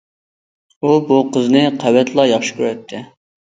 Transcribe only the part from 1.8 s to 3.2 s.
قەۋەتلا ياخشى كۆرەتتى.